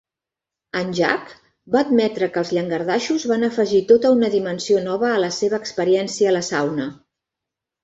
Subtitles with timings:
[0.79, 1.35] En Jack
[1.75, 6.33] va admetre que els llangardaixos van afegir tota una dimensió nova a la seva experiència
[6.33, 6.91] a la sauna.